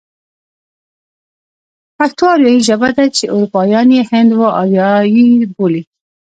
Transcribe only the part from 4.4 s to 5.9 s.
آريايي بولي.